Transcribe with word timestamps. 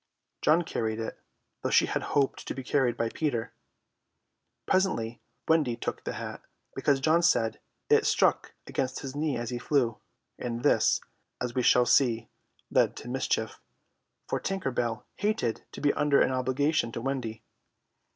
John 0.41 0.63
carried 0.63 0.99
it, 0.99 1.19
though 1.61 1.69
she 1.69 1.85
had 1.85 2.01
hoped 2.01 2.47
to 2.47 2.55
be 2.55 2.63
carried 2.63 2.97
by 2.97 3.09
Peter. 3.09 3.53
Presently 4.65 5.21
Wendy 5.47 5.75
took 5.75 6.03
the 6.03 6.13
hat, 6.13 6.41
because 6.73 6.99
John 6.99 7.21
said 7.21 7.59
it 7.87 8.07
struck 8.07 8.55
against 8.65 9.01
his 9.01 9.15
knee 9.15 9.37
as 9.37 9.51
he 9.51 9.59
flew; 9.59 9.99
and 10.39 10.63
this, 10.63 11.01
as 11.39 11.53
we 11.53 11.61
shall 11.61 11.85
see, 11.85 12.29
led 12.71 12.95
to 12.95 13.09
mischief, 13.09 13.59
for 14.27 14.39
Tinker 14.39 14.71
Bell 14.71 15.05
hated 15.17 15.65
to 15.73 15.81
be 15.81 15.93
under 15.93 16.19
an 16.19 16.31
obligation 16.31 16.91
to 16.93 16.99
Wendy. 17.01 17.43